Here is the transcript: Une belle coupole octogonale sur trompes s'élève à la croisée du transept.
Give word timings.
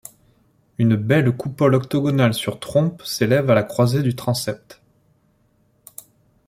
Une 0.79 0.95
belle 0.95 1.31
coupole 1.31 1.75
octogonale 1.75 2.33
sur 2.33 2.59
trompes 2.59 3.03
s'élève 3.03 3.51
à 3.51 3.53
la 3.53 3.61
croisée 3.61 4.01
du 4.01 4.15
transept. 4.15 4.81